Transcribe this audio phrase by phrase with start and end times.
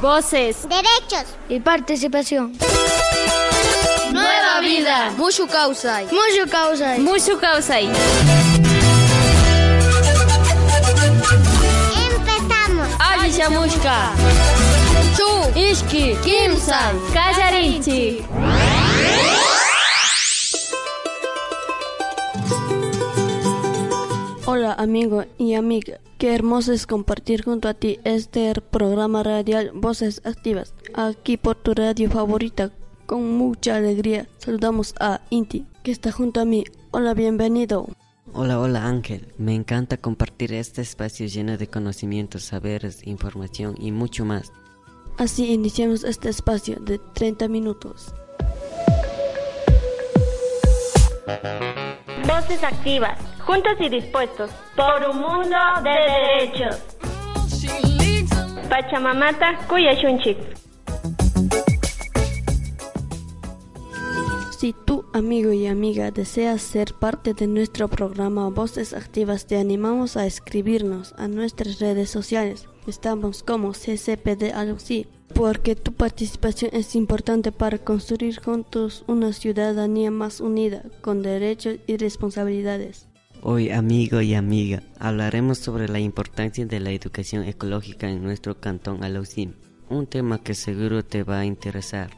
[0.00, 2.56] Voces, derechos y participación.
[4.12, 5.10] Nueva vida.
[5.16, 6.06] Mushu Kausai.
[6.06, 6.98] Mushu Kausai.
[7.00, 7.86] Mushu Kausai.
[12.06, 12.88] Empezamos.
[12.98, 14.12] Agishamushka.
[15.16, 15.28] Chu.
[15.58, 16.16] Ishki.
[16.22, 16.94] Kimsai.
[17.12, 18.24] Kayarinchi.
[24.58, 30.20] Hola amigo y amiga, qué hermoso es compartir junto a ti este programa radial Voces
[30.24, 32.72] Activas, aquí por tu radio favorita,
[33.06, 34.26] con mucha alegría.
[34.38, 36.64] Saludamos a Inti, que está junto a mí.
[36.90, 37.86] Hola, bienvenido.
[38.32, 44.24] Hola, hola Ángel, me encanta compartir este espacio lleno de conocimientos, saberes, información y mucho
[44.24, 44.52] más.
[45.18, 48.12] Así iniciamos este espacio de 30 minutos.
[52.26, 56.82] Voces activas, juntos y dispuestos, por un mundo de derechos.
[58.68, 60.38] Pachamamata Kuyashunchik.
[64.58, 70.16] Si tú, amigo y amiga, deseas ser parte de nuestro programa Voces Activas, te animamos
[70.16, 72.68] a escribirnos a nuestras redes sociales.
[72.86, 75.06] Estamos como CCPD Aluxí,
[75.38, 81.96] porque tu participación es importante para construir juntos una ciudadanía más unida, con derechos y
[81.96, 83.06] responsabilidades.
[83.40, 89.04] Hoy, amigo y amiga, hablaremos sobre la importancia de la educación ecológica en nuestro cantón
[89.04, 89.54] Alaucín,
[89.88, 92.10] un tema que seguro te va a interesar.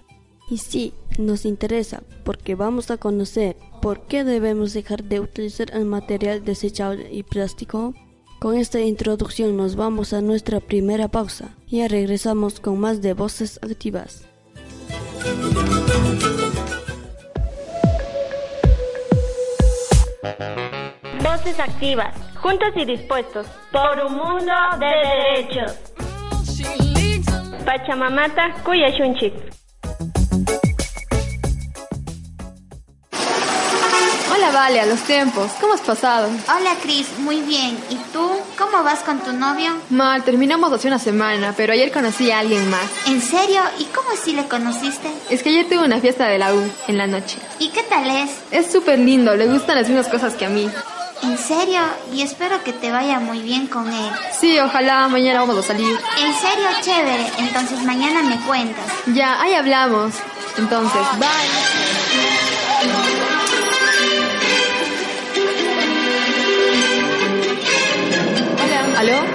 [0.48, 5.84] Y sí, nos interesa porque vamos a conocer por qué debemos dejar de utilizar el
[5.84, 7.92] material desechable y plástico.
[8.40, 11.50] Con esta introducción nos vamos a nuestra primera pausa.
[11.66, 14.26] Ya regresamos con más de voces activas.
[21.22, 25.78] Voces activas, juntos y dispuestos, por un mundo de derechos.
[27.66, 29.59] Pachamamata Kuyashunchik.
[34.60, 35.50] Vale, a los tiempos.
[35.58, 36.28] ¿Cómo has pasado?
[36.46, 37.78] Hola Cris, muy bien.
[37.88, 38.30] ¿Y tú?
[38.58, 39.70] ¿Cómo vas con tu novio?
[39.88, 42.84] Mal, terminamos hace una semana, pero ayer conocí a alguien más.
[43.06, 43.62] ¿En serio?
[43.78, 45.08] ¿Y cómo así le conociste?
[45.30, 47.38] Es que ayer tuve una fiesta de la U, en la noche.
[47.58, 48.32] ¿Y qué tal es?
[48.50, 50.70] Es súper lindo, le gustan las mismas cosas que a mí.
[51.22, 51.80] ¿En serio?
[52.12, 54.10] Y espero que te vaya muy bien con él.
[54.38, 55.98] Sí, ojalá mañana vamos a salir.
[56.18, 57.32] En serio, chévere.
[57.38, 58.84] Entonces mañana me cuentas.
[59.06, 60.12] Ya, ahí hablamos.
[60.58, 62.09] Entonces, bye.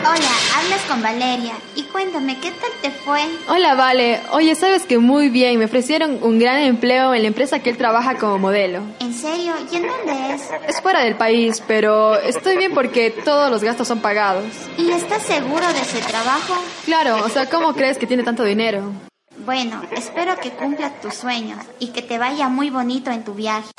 [0.08, 1.54] Hola, hablas con Valeria.
[1.76, 3.22] Y cuéntame, ¿qué tal te fue?
[3.48, 4.22] Hola, Vale.
[4.34, 5.58] Oye, sabes que muy bien.
[5.58, 8.84] Me ofrecieron un gran empleo en la empresa que él trabaja como modelo.
[9.00, 9.54] ¿En serio?
[9.72, 10.44] ¿Y en dónde es?
[10.68, 14.46] Es fuera del país, pero estoy bien porque todos los gastos son pagados.
[14.78, 16.54] ¿Y estás seguro de ese trabajo?
[16.86, 18.92] Claro, o sea, ¿cómo crees que tiene tanto dinero?
[19.40, 23.72] Bueno, espero que cumplas tus sueños y que te vaya muy bonito en tu viaje.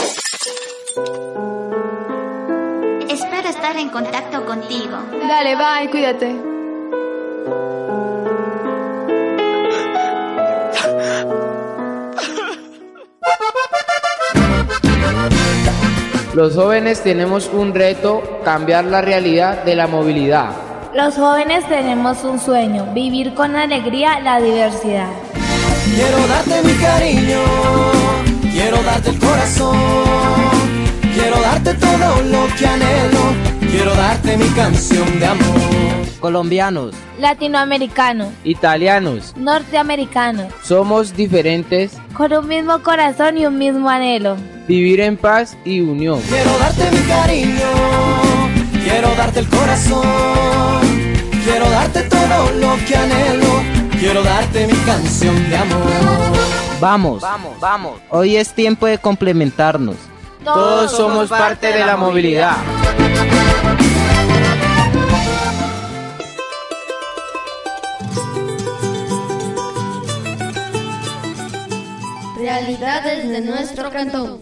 [3.49, 4.97] Estar en contacto contigo.
[5.29, 6.35] Dale, bye, cuídate.
[16.35, 20.51] Los jóvenes tenemos un reto, cambiar la realidad de la movilidad.
[20.93, 25.09] Los jóvenes tenemos un sueño, vivir con alegría la diversidad.
[25.95, 27.39] Quiero darte mi cariño,
[28.53, 29.77] quiero darte el corazón,
[31.17, 33.21] quiero darte todo lo que anhelo,
[33.71, 36.07] quiero darte mi canción de amor.
[36.21, 44.37] Colombianos, Latinoamericanos, italianos, norteamericanos, somos diferentes, con un mismo corazón y un mismo anhelo.
[44.69, 46.21] vivir en paz y unión.
[46.29, 47.71] Quiero darte mi cariño,
[48.85, 50.83] quiero darte el corazón,
[51.45, 53.63] quiero darte todo lo que anhelo,
[53.99, 55.81] quiero darte mi canción de amor.
[56.81, 58.01] Vamos, vamos, vamos.
[58.11, 59.97] Hoy es tiempo de complementarnos.
[60.55, 62.57] Todos somos parte de la movilidad.
[72.39, 74.41] Realidades de nuestro cantón.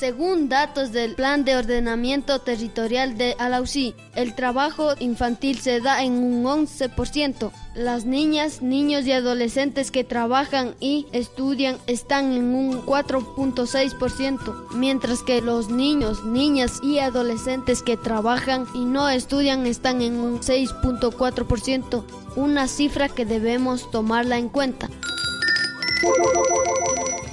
[0.00, 6.14] Según datos del Plan de Ordenamiento Territorial de Alausí, el trabajo infantil se da en
[6.14, 7.52] un 11%.
[7.74, 15.40] Las niñas, niños y adolescentes que trabajan y estudian están en un 4.6%, mientras que
[15.40, 22.04] los niños, niñas y adolescentes que trabajan y no estudian están en un 6.4%,
[22.36, 24.88] una cifra que debemos tomarla en cuenta.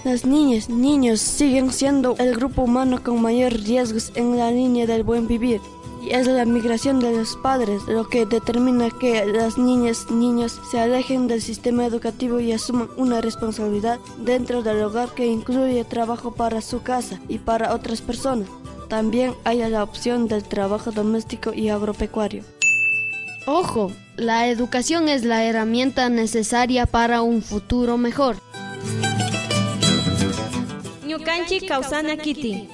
[0.03, 5.03] Las niñas, niños siguen siendo el grupo humano con mayor riesgos en la línea del
[5.03, 5.61] buen vivir.
[6.11, 10.77] Y es la migración de los padres lo que determina que las niñas, niños se
[10.77, 16.59] alejen del sistema educativo y asuman una responsabilidad dentro del hogar que incluye trabajo para
[16.59, 18.49] su casa y para otras personas.
[18.89, 22.43] También hay la opción del trabajo doméstico y agropecuario.
[23.45, 28.35] Ojo, la educación es la herramienta necesaria para un futuro mejor.
[31.07, 32.67] Ñukanchi Kausana Kitty.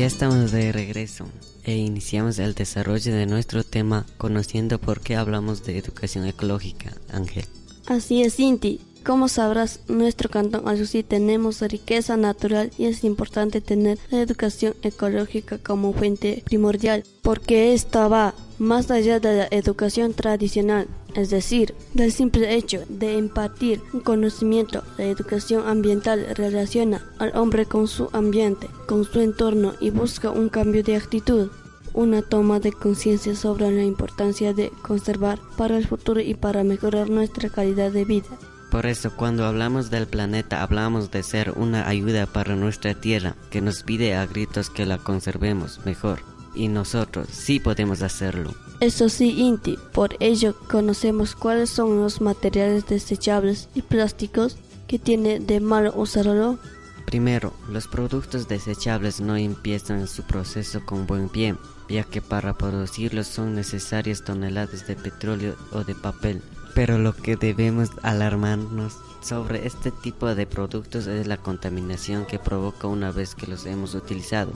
[0.00, 1.26] Ya estamos de regreso
[1.62, 7.44] e iniciamos el desarrollo de nuestro tema conociendo por qué hablamos de educación ecológica, Ángel.
[7.84, 8.80] Así es, Cinti.
[9.04, 15.58] Como sabrás, nuestro cantón Alusí tenemos riqueza natural y es importante tener la educación ecológica
[15.58, 22.12] como fuente primordial, porque esta va más allá de la educación tradicional, es decir, del
[22.12, 24.84] simple hecho de impartir un conocimiento.
[24.98, 30.50] La educación ambiental relaciona al hombre con su ambiente, con su entorno y busca un
[30.50, 31.50] cambio de actitud
[31.92, 37.10] una toma de conciencia sobre la importancia de conservar para el futuro y para mejorar
[37.10, 38.28] nuestra calidad de vida.
[38.70, 43.60] Por eso cuando hablamos del planeta hablamos de ser una ayuda para nuestra tierra que
[43.60, 46.29] nos pide a gritos que la conservemos mejor.
[46.54, 48.54] Y nosotros sí podemos hacerlo.
[48.80, 54.56] Eso sí, Inti, por ello conocemos cuáles son los materiales desechables y plásticos
[54.86, 56.58] que tiene de malo usarlo.
[57.04, 61.56] Primero, los productos desechables no empiezan su proceso con buen pie,
[61.88, 66.42] ya que para producirlos son necesarias toneladas de petróleo o de papel
[66.74, 72.86] pero lo que debemos alarmarnos sobre este tipo de productos es la contaminación que provoca
[72.86, 74.52] una vez que los hemos utilizado.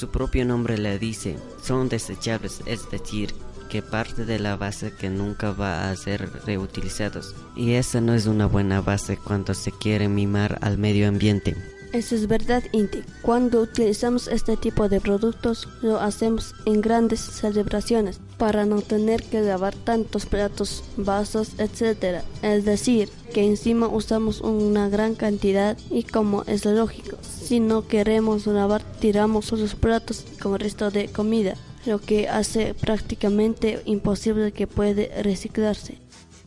[0.00, 3.34] Su propio nombre le dice, son desechables, es decir,
[3.68, 7.34] que parte de la base que nunca va a ser reutilizados.
[7.54, 11.54] Y esa no es una buena base cuando se quiere mimar al medio ambiente.
[11.92, 13.02] Eso es verdad, Inti.
[13.20, 19.42] Cuando utilizamos este tipo de productos, lo hacemos en grandes celebraciones para no tener que
[19.42, 22.22] lavar tantos platos, vasos, etc.
[22.40, 28.46] Es decir, que encima usamos una gran cantidad y como es lógico, si no queremos
[28.46, 31.54] lavar, tiramos los platos como resto de comida,
[31.86, 35.98] lo que hace prácticamente imposible que puede reciclarse.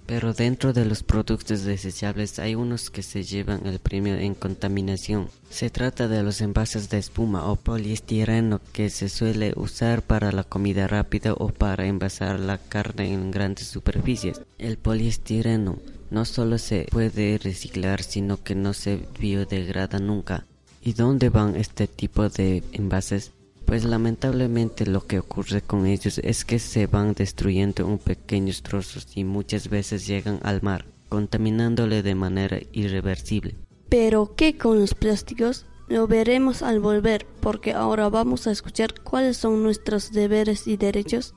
[0.06, 5.30] Pero dentro de los productos desechables hay unos que se llevan el premio en contaminación.
[5.50, 10.44] Se trata de los envases de espuma o poliestireno que se suele usar para la
[10.44, 14.42] comida rápida o para envasar la carne en grandes superficies.
[14.58, 15.80] El poliestireno
[16.12, 20.46] no solo se puede reciclar, sino que no se biodegrada nunca.
[20.86, 23.32] ¿Y dónde van este tipo de envases?
[23.66, 29.08] Pues lamentablemente lo que ocurre con ellos es que se van destruyendo en pequeños trozos
[29.16, 33.56] y muchas veces llegan al mar, contaminándole de manera irreversible.
[33.88, 35.66] Pero ¿qué con los plásticos?
[35.88, 41.34] Lo veremos al volver, porque ahora vamos a escuchar cuáles son nuestros deberes y derechos.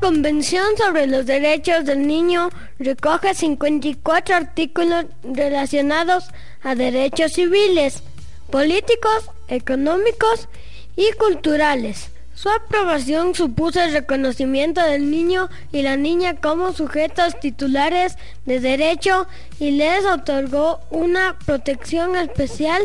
[0.00, 6.24] Convención sobre los Derechos del Niño recoge 54 artículos relacionados
[6.62, 8.02] a derechos civiles,
[8.50, 10.48] políticos, económicos
[10.96, 12.08] y culturales.
[12.34, 18.16] Su aprobación supuso el reconocimiento del niño y la niña como sujetos titulares
[18.46, 19.26] de derecho
[19.58, 22.80] y les otorgó una protección especial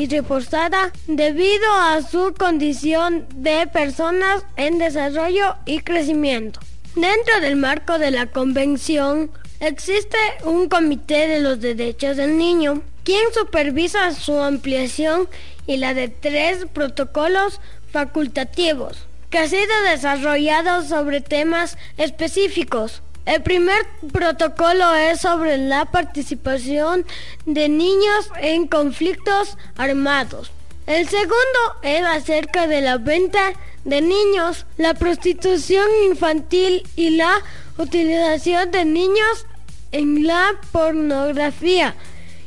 [0.00, 6.58] y reforzada debido a su condición de personas en desarrollo y crecimiento.
[6.94, 9.30] Dentro del marco de la Convención
[9.60, 15.28] existe un Comité de los Derechos del Niño, quien supervisa su ampliación
[15.66, 17.60] y la de tres protocolos
[17.92, 27.06] facultativos que han sido desarrollados sobre temas específicos el primer protocolo es sobre la participación
[27.46, 30.50] de niños en conflictos armados.
[30.88, 33.52] El segundo es acerca de la venta
[33.84, 37.40] de niños, la prostitución infantil y la
[37.78, 39.46] utilización de niños
[39.92, 41.94] en la pornografía.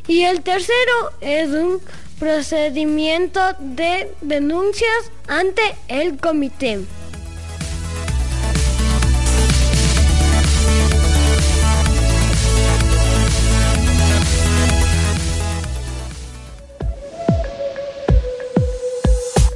[0.06, 1.80] Y el tercero es un
[2.20, 6.82] procedimiento de denuncias ante el comité.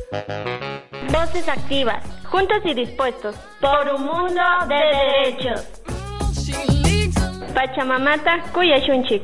[0.10, 5.68] Voces activas, juntos y dispuestos, por un mundo de derechos.
[7.54, 9.22] Pachamamata Kuyashunchik.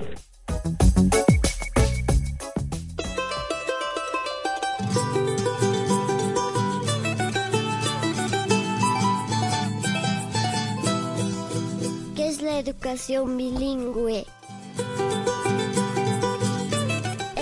[12.16, 14.26] ¿Qué es la educación bilingüe?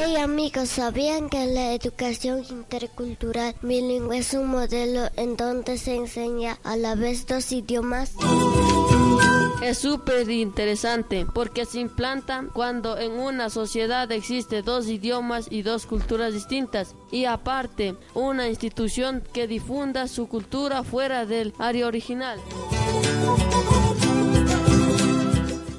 [0.03, 6.57] Hey amigos, ¿sabían que la educación intercultural bilingüe es un modelo en donde se enseña
[6.63, 8.15] a la vez dos idiomas?
[9.61, 15.85] Es súper interesante porque se implanta cuando en una sociedad existe dos idiomas y dos
[15.85, 22.39] culturas distintas y aparte una institución que difunda su cultura fuera del área original.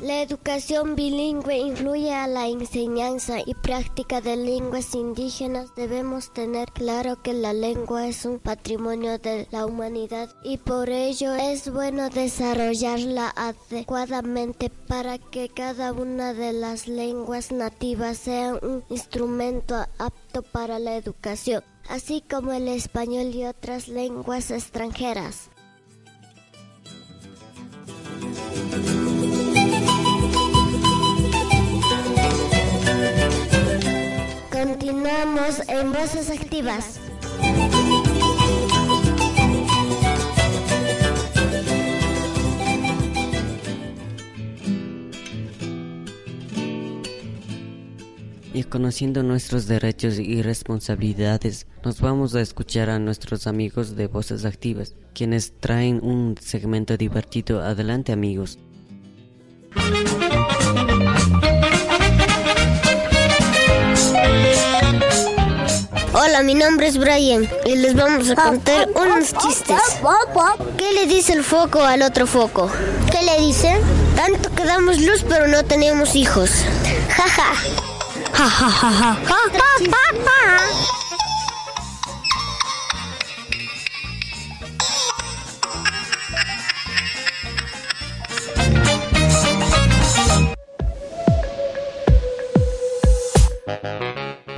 [0.03, 5.77] La educación bilingüe influye a la enseñanza y práctica de lenguas indígenas.
[5.77, 11.37] Debemos tener claro que la lengua es un patrimonio de la humanidad y por ello
[11.37, 19.87] es bueno desarrollarla adecuadamente para que cada una de las lenguas nativas sea un instrumento
[19.99, 25.49] apto para la educación, así como el español y otras lenguas extranjeras.
[35.43, 37.01] En Voces Activas.
[48.55, 54.45] Y conociendo nuestros derechos y responsabilidades, nos vamos a escuchar a nuestros amigos de Voces
[54.45, 57.63] Activas, quienes traen un segmento divertido.
[57.63, 58.61] Adelante amigos.
[66.15, 69.77] Hola, mi nombre es Brian y les vamos a contar unos chistes.
[70.77, 72.71] ¿Qué le dice el foco al otro foco?
[73.11, 73.81] ¿Qué le dice?
[74.15, 76.51] Tanto que damos luz pero no tenemos hijos.
[77.09, 77.55] Jaja.
[78.35, 79.19] Ja, ja, ja, ja.
[79.27, 80.63] Ja, ja, ja,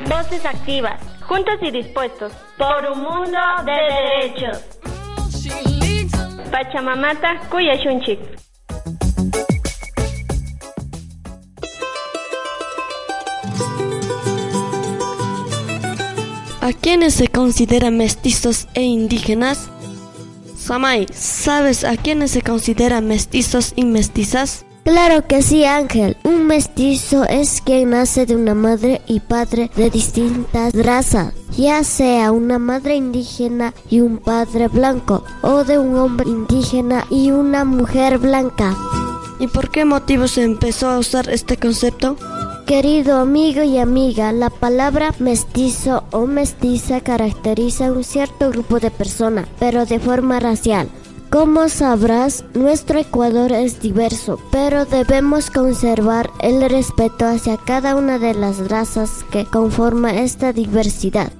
[0.08, 1.00] Voces activas,
[1.34, 4.58] juntos y dispuestos, por un mundo de derechos.
[6.48, 8.20] Pachamamata Kuyashunchik.
[16.60, 19.68] ¿A quiénes se consideran mestizos e indígenas?
[20.56, 24.64] Samay, ¿sabes a quiénes se consideran mestizos y mestizas?
[24.84, 26.18] Claro que sí, Ángel.
[26.24, 32.32] Un mestizo es quien nace de una madre y padre de distintas razas, ya sea
[32.32, 38.18] una madre indígena y un padre blanco, o de un hombre indígena y una mujer
[38.18, 38.76] blanca.
[39.40, 42.18] ¿Y por qué motivo se empezó a usar este concepto?
[42.66, 48.90] Querido amigo y amiga, la palabra mestizo o mestiza caracteriza a un cierto grupo de
[48.90, 50.88] personas, pero de forma racial.
[51.34, 58.34] Como sabrás, nuestro Ecuador es diverso, pero debemos conservar el respeto hacia cada una de
[58.34, 61.32] las razas que conforman esta diversidad.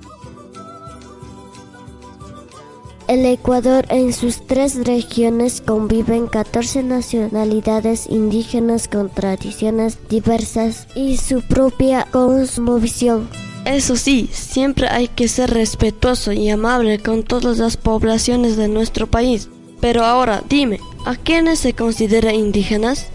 [3.06, 11.40] El Ecuador en sus tres regiones conviven 14 nacionalidades indígenas con tradiciones diversas y su
[11.40, 13.28] propia cosmovisión.
[13.64, 19.06] Eso sí, siempre hay que ser respetuoso y amable con todas las poblaciones de nuestro
[19.06, 19.50] país.
[19.85, 23.09] Pero ahora dime, ¿a quiénes se considera indígenas?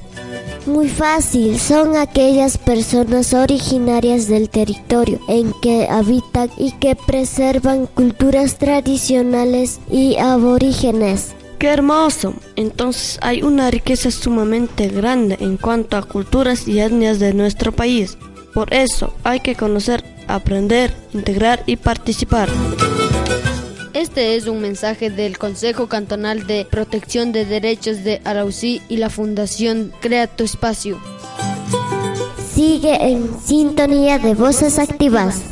[0.68, 8.60] Muy fácil, son aquellas personas originarias del territorio en que habitan y que preservan culturas
[8.60, 11.34] tradicionales y aborígenes.
[11.58, 12.36] ¡Qué hermoso!
[12.56, 18.16] Entonces hay una riqueza sumamente grande en cuanto a culturas y etnias de nuestro país.
[18.54, 22.48] Por eso hay que conocer, aprender, integrar y participar.
[24.00, 29.10] Este es un mensaje del Consejo Cantonal de Protección de Derechos de Arausí y la
[29.10, 30.98] Fundación Crea tu Espacio.
[32.54, 35.44] Sigue en sintonía de voces activas.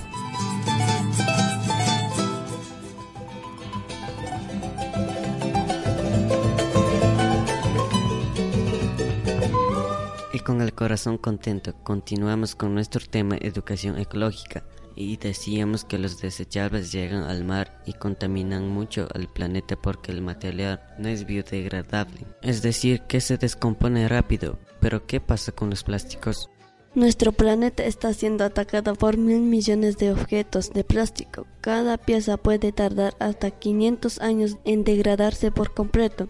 [10.32, 14.64] Y con el corazón contento, continuamos con nuestro tema educación ecológica.
[14.98, 20.22] Y decíamos que los desechables llegan al mar y contaminan mucho al planeta porque el
[20.22, 24.58] material no es biodegradable, es decir, que se descompone rápido.
[24.80, 26.50] Pero ¿qué pasa con los plásticos?
[26.96, 31.46] Nuestro planeta está siendo atacado por mil millones de objetos de plástico.
[31.62, 36.28] Cada pieza puede tardar hasta 500 años en degradarse por completo.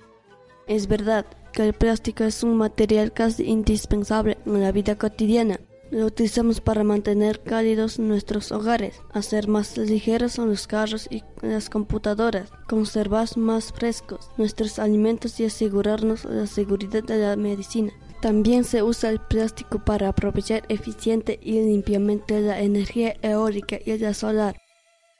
[0.67, 5.57] Es verdad que el plástico es un material casi indispensable en la vida cotidiana.
[5.89, 12.51] Lo utilizamos para mantener cálidos nuestros hogares, hacer más ligeros los carros y las computadoras,
[12.67, 17.93] conservar más frescos nuestros alimentos y asegurarnos la seguridad de la medicina.
[18.21, 24.13] También se usa el plástico para aprovechar eficiente y limpiamente la energía eólica y la
[24.13, 24.57] solar.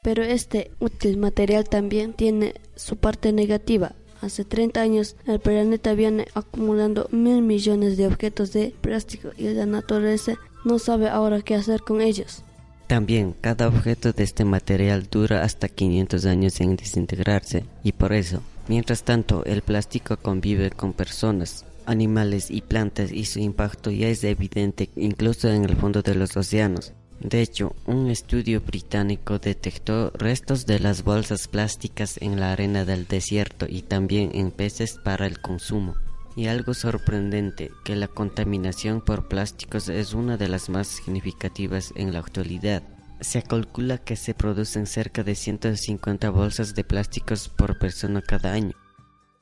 [0.04, 3.94] Pero este útil material también tiene su parte negativa.
[4.22, 9.68] Hace 30 años el planeta viene acumulando mil millones de objetos de plástico y la
[9.68, 12.44] naturaleza no sabe ahora qué hacer con ellos.
[12.88, 18.42] También cada objeto de este material dura hasta 500 años en desintegrarse y por eso,
[18.70, 24.24] mientras tanto, el plástico convive con personas, animales y plantas y su impacto ya es
[24.24, 26.94] evidente incluso en el fondo de los océanos.
[27.20, 33.08] De hecho, un estudio británico detectó restos de las bolsas plásticas en la arena del
[33.08, 35.96] desierto y también en peces para el consumo.
[36.38, 42.14] Y algo sorprendente, que la contaminación por plásticos es una de las más significativas en
[42.14, 42.84] la actualidad.
[43.20, 48.74] Se calcula que se producen cerca de 150 bolsas de plásticos por persona cada año.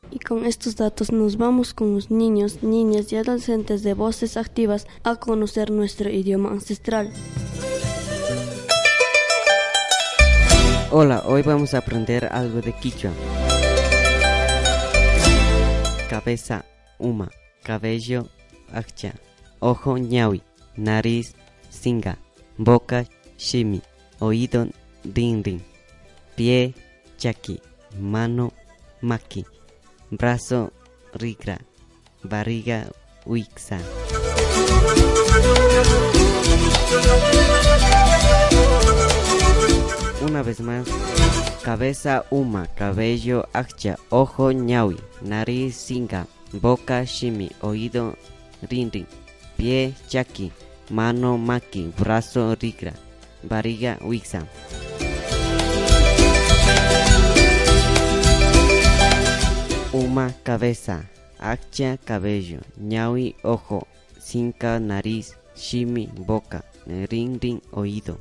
[0.10, 4.88] Y con estos datos nos vamos con los niños, niñas y adolescentes de voces activas
[5.04, 7.12] a conocer nuestro idioma ancestral.
[10.92, 13.12] Hola, hoy vamos a aprender algo de Quichua.
[16.10, 16.64] Cabeza,
[17.06, 17.30] uma,
[17.64, 18.28] cabello,
[18.74, 19.14] akcha,
[19.62, 20.42] ojo, ñawi,
[20.76, 21.36] nariz,
[21.70, 22.18] singa,
[22.58, 23.06] boca,
[23.38, 23.82] shimi,
[24.20, 24.66] oído,
[25.04, 25.62] din din,
[26.36, 26.74] pie,
[27.18, 27.62] chaki,
[28.00, 28.52] mano,
[29.02, 29.46] maki
[30.10, 30.72] brazo
[31.14, 31.60] rigra,
[32.24, 32.90] barriga
[33.26, 33.80] wixa.
[40.28, 40.88] Una vez más,
[41.64, 46.28] cabeza uma, cabello akcha, ojo ñawi, nariz singa,
[46.62, 48.16] boca shimi, oído
[48.70, 48.90] rin
[49.58, 50.52] pie chaki,
[50.90, 52.94] mano maki, brazo rigra,
[53.44, 54.48] barriga wixa.
[59.94, 61.06] Uma cabeza,
[61.40, 63.88] Akcha cabello, ñaui ojo,
[64.20, 68.20] cinca nariz, shimi boca, ring ring oído,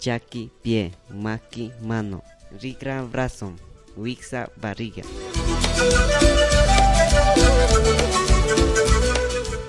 [0.00, 2.22] chaki pie, maki mano,
[2.60, 3.52] rigra brazo,
[3.96, 5.02] wixa barriga.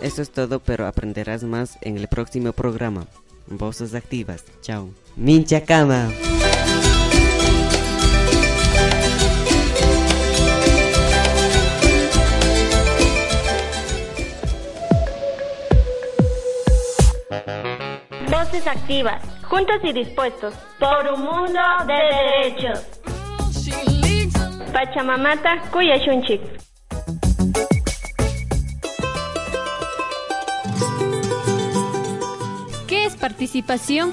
[0.02, 3.06] Eso es todo, pero aprenderás más en el próximo programa.
[3.48, 4.46] Voces activas.
[4.62, 4.92] Chao.
[5.18, 6.10] Mincha cama.
[18.32, 22.86] Voces activas, juntos y dispuestos, por un mundo de derechos.
[24.72, 26.69] Pachamamata Kuyashunchik.
[33.30, 34.12] Participación?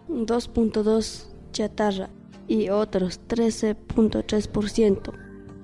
[0.10, 2.10] 2.2% chatarra
[2.48, 5.13] y otros 13.3%.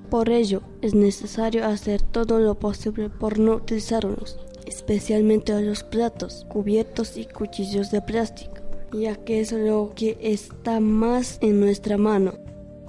[0.10, 7.18] Por ello, es necesario hacer todo lo posible por no utilizarlos, especialmente los platos, cubiertos
[7.18, 8.56] y cuchillos de plástico,
[8.92, 12.34] ya que es lo que está más en nuestra mano.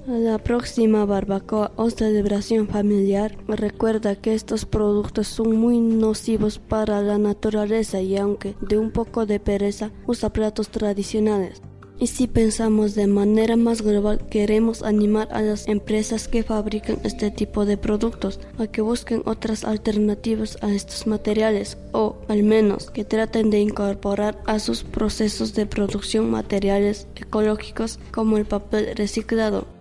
[0.07, 7.17] La próxima barbacoa o celebración familiar recuerda que estos productos son muy nocivos para la
[7.17, 11.63] naturaleza y aunque de un poco de pereza usa platos tradicionales.
[11.97, 17.31] Y si pensamos de manera más global, queremos animar a las empresas que fabrican este
[17.31, 23.05] tipo de productos a que busquen otras alternativas a estos materiales o al menos que
[23.05, 29.74] traten de incorporar a sus procesos de producción materiales ecológicos como el papel reciclado.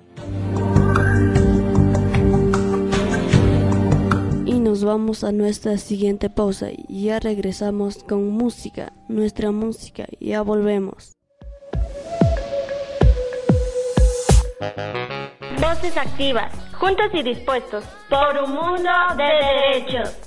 [4.47, 10.43] Y nos vamos a nuestra siguiente pausa y ya regresamos con música, nuestra música, ya
[10.43, 11.13] volvemos.
[15.61, 20.25] Voces activas, juntos y dispuestos, por un mundo de derechos.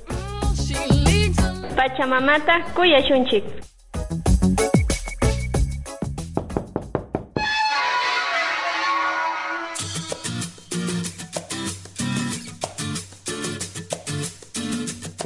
[1.75, 3.66] Pachamamata Kuyashunchik.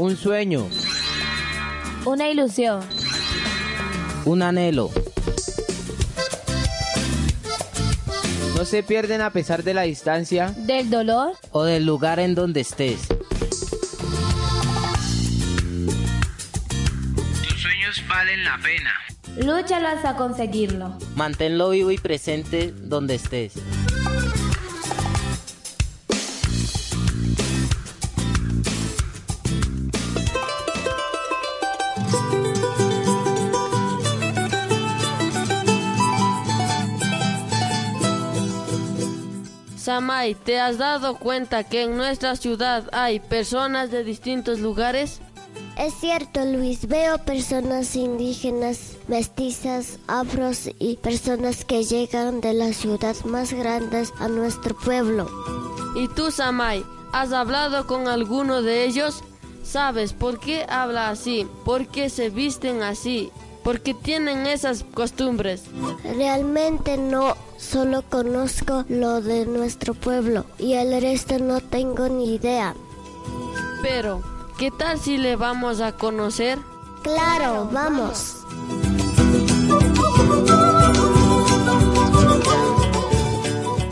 [0.02, 0.68] Un sueño.
[2.06, 2.82] Una ilusión.
[4.26, 4.90] Un anhelo.
[8.58, 12.62] No se pierden a pesar de la distancia, del dolor o del lugar en donde
[12.62, 13.10] estés.
[17.48, 18.92] Tus sueños valen la pena.
[19.38, 20.98] Lúchalo hasta conseguirlo.
[21.16, 23.54] Manténlo vivo y presente donde estés.
[40.46, 45.20] ¿Te has dado cuenta que en nuestra ciudad hay personas de distintos lugares?
[45.78, 46.88] Es cierto, Luis.
[46.88, 54.28] Veo personas indígenas, mestizas, afros y personas que llegan de las ciudades más grandes a
[54.28, 55.28] nuestro pueblo.
[55.96, 59.24] ¿Y tú, Samay, has hablado con alguno de ellos?
[59.64, 61.48] ¿Sabes por qué habla así?
[61.66, 63.32] ¿Por qué se visten así?
[63.64, 65.64] ¿Por qué tienen esas costumbres?
[66.04, 72.74] Realmente no, solo conozco lo de nuestro pueblo y el resto no tengo ni idea.
[73.84, 74.24] Pero,
[74.58, 76.58] ¿qué tal si le vamos a conocer?
[77.04, 78.38] Claro, vamos.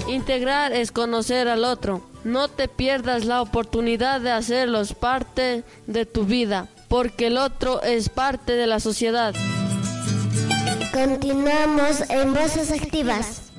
[0.08, 2.02] Integrar es conocer al otro.
[2.24, 8.10] No te pierdas la oportunidad de hacerlos parte de tu vida, porque el otro es
[8.10, 9.34] parte de la sociedad.
[10.92, 13.50] Continuamos en Voces Activas.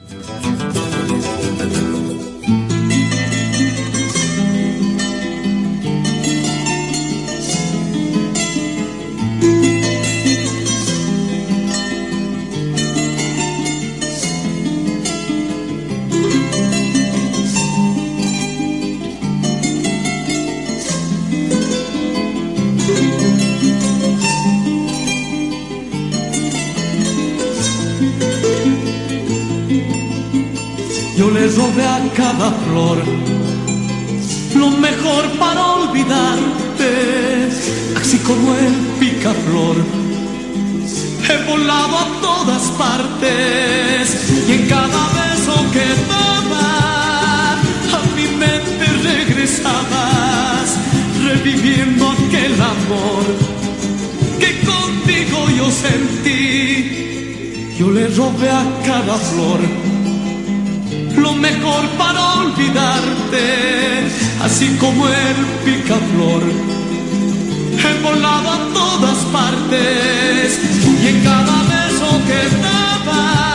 [31.56, 32.98] Robé a cada flor
[34.54, 37.48] lo mejor para olvidarte,
[38.00, 39.76] así como el picaflor.
[41.28, 44.02] He volado a todas partes
[44.48, 50.76] y en cada beso que daba a mi mente regresabas,
[51.24, 53.24] reviviendo aquel amor
[54.40, 56.96] que contigo yo sentí.
[57.78, 59.89] Yo le robé a cada flor lo
[61.40, 64.09] mejor para olvidarte,
[64.42, 66.42] así como el picaflor.
[67.83, 70.61] He volado a todas partes
[71.03, 73.49] y en cada beso que daba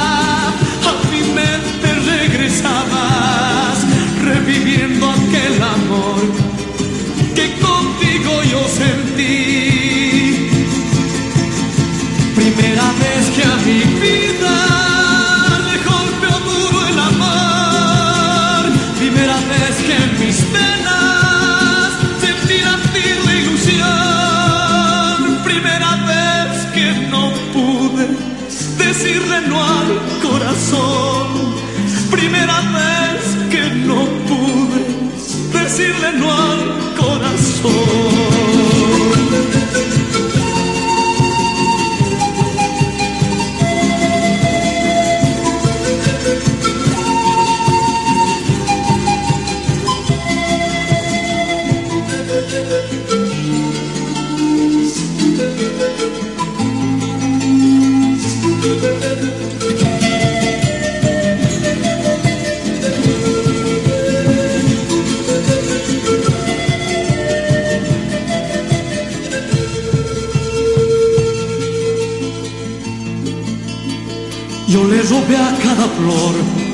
[75.10, 76.66] robé a cada flor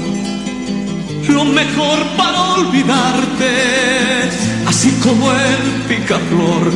[1.32, 3.52] lo mejor para olvidarte,
[4.66, 6.72] así como el picaflor.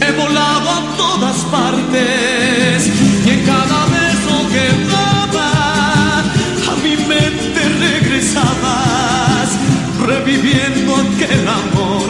[0.00, 2.90] He volado a todas partes
[3.26, 9.48] y en cada beso que daba a mi mente regresabas,
[10.06, 12.08] reviviendo aquel amor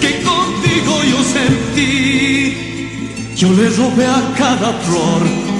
[0.00, 1.90] que contigo yo sentí.
[3.36, 5.53] Yo le robé a cada flor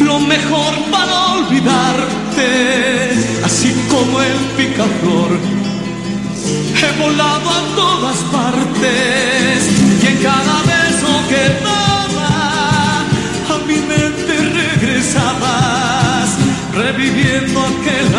[0.00, 3.10] lo mejor para olvidarte,
[3.44, 5.38] así como el picaflor.
[6.82, 9.68] He volado a todas partes
[10.02, 13.04] y en cada beso que daba
[13.54, 16.28] a mi mente regresabas,
[16.74, 18.09] reviviendo aquel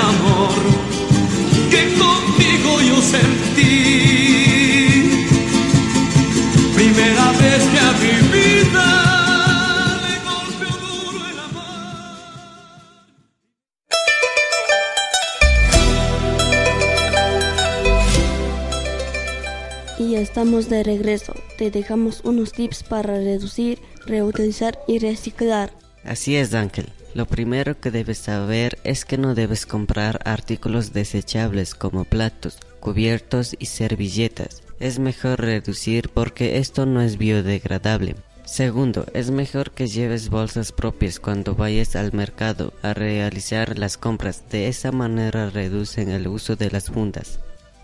[20.69, 21.33] de regreso.
[21.57, 25.71] Te dejamos unos tips para reducir, reutilizar y reciclar.
[26.03, 26.89] Así es, Ángel.
[27.13, 33.55] Lo primero que debes saber es que no debes comprar artículos desechables como platos, cubiertos
[33.59, 34.63] y servilletas.
[34.79, 38.15] Es mejor reducir porque esto no es biodegradable.
[38.45, 44.43] Segundo, es mejor que lleves bolsas propias cuando vayas al mercado a realizar las compras.
[44.49, 47.39] De esa manera reducen el uso de las fundas.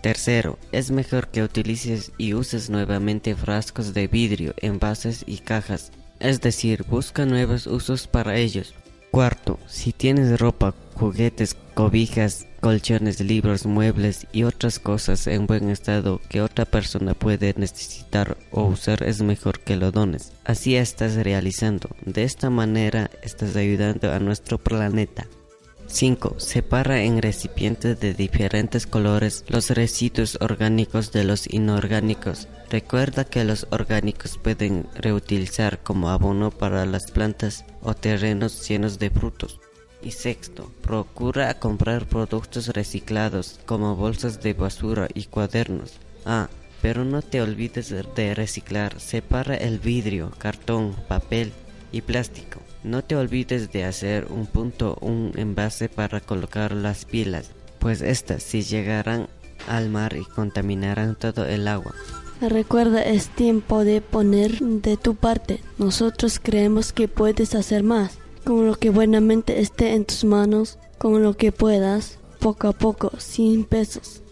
[0.08, 5.92] Tercero, es mejor que utilices y uses nuevamente frascos de vidrio, envases y cajas.
[6.18, 8.72] Es decir, busca nuevos usos para ellos.
[9.10, 16.22] Cuarto, si tienes ropa, juguetes, cobijas, colchones, libros, muebles y otras cosas en buen estado
[16.30, 20.32] que otra persona puede necesitar o usar, es mejor que lo dones.
[20.46, 21.90] Así estás realizando.
[22.06, 25.26] De esta manera estás ayudando a nuestro planeta.
[25.88, 26.34] 5.
[26.38, 32.46] Separa en recipientes de diferentes colores los residuos orgánicos de los inorgánicos.
[32.70, 39.10] Recuerda que los orgánicos pueden reutilizar como abono para las plantas o terrenos llenos de
[39.10, 39.60] frutos.
[40.02, 45.94] Y sexto, procura comprar productos reciclados como bolsas de basura y cuadernos.
[46.26, 46.48] Ah,
[46.82, 49.00] pero no te olvides de reciclar.
[49.00, 51.52] Separa el vidrio, cartón, papel
[51.90, 52.60] y plástico.
[52.84, 58.42] No te olvides de hacer un punto, un envase para colocar las pilas, pues estas
[58.42, 59.28] si llegarán
[59.66, 61.94] al mar y contaminarán todo el agua.
[62.40, 65.60] Recuerda, es tiempo de poner de tu parte.
[65.76, 68.18] Nosotros creemos que puedes hacer más.
[68.44, 73.12] Con lo que buenamente esté en tus manos, con lo que puedas, poco a poco,
[73.18, 74.22] sin pesos.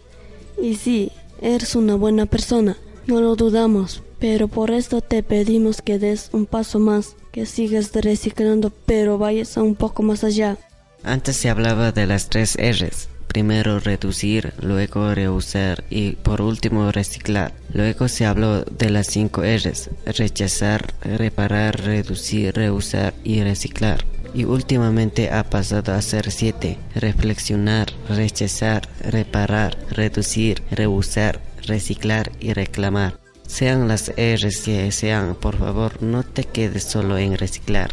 [0.63, 5.99] Y sí, eres una buena persona, no lo dudamos, pero por esto te pedimos que
[5.99, 10.57] des un paso más, sigas reciclando, pero vayas un poco más allá.
[11.03, 13.09] Antes se hablaba de las tres R's.
[13.29, 17.53] Primero reducir, luego reusar y por último reciclar.
[17.75, 19.91] Luego se habló de las cinco R's.
[20.07, 24.07] Rechazar, reparar, reducir, reusar y reciclar.
[24.33, 26.79] Y últimamente ha pasado a ser siete.
[26.95, 33.26] Reflexionar, rechazar, reparar, reducir, reusar, reciclar y reclamar.
[33.47, 37.91] Sean las R's que sean, por favor, no te quedes solo en reciclar.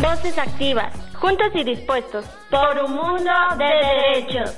[0.00, 4.56] Voces activas, juntos y dispuestos, por un mundo de derechos.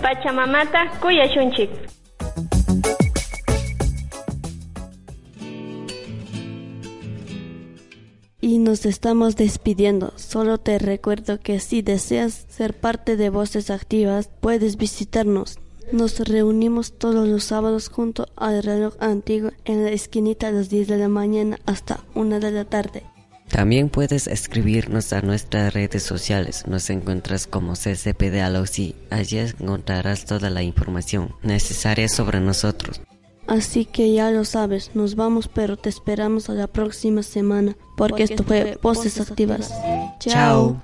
[0.00, 1.95] Pachamamata Kuyashunchik.
[8.76, 10.12] Nos estamos despidiendo.
[10.16, 15.58] Solo te recuerdo que si deseas ser parte de Voces Activas, puedes visitarnos.
[15.92, 20.88] Nos reunimos todos los sábados junto al reloj antiguo en la esquinita a las 10
[20.88, 23.02] de la mañana hasta 1 de la tarde.
[23.48, 26.66] También puedes escribirnos a nuestras redes sociales.
[26.66, 28.42] Nos encuentras como CCP de.
[28.42, 33.00] Allí encontrarás toda la información necesaria sobre nosotros.
[33.46, 38.24] Así que ya lo sabes, nos vamos, pero te esperamos a la próxima semana, porque,
[38.24, 39.72] esto fue Voces Activas.
[40.18, 40.82] Chao.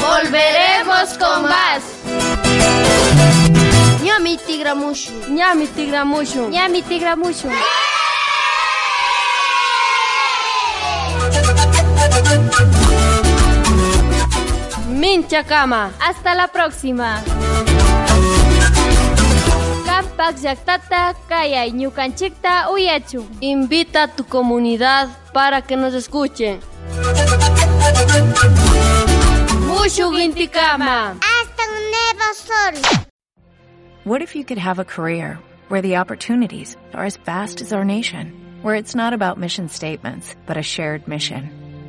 [0.00, 1.82] Volveremos con más.
[4.04, 5.12] Ñami tigramushu.
[5.28, 6.48] Ñami tigramushu.
[6.50, 7.48] Ñami tigramushu.
[7.48, 7.87] Mincha
[15.46, 15.92] cama.
[16.00, 17.22] Hasta la próxima.
[19.86, 23.26] Kampak Yaktata Kaya Ñukanchikta Uyachu.
[23.40, 26.60] Invita a tu comunidad para que nos escuchen.
[31.20, 32.74] Hasta un nuevo sol.
[34.04, 37.84] What if you could have a career where the opportunities are as vast as our
[37.84, 38.32] nation,
[38.62, 41.67] where it's not about mission statements, but a shared mission?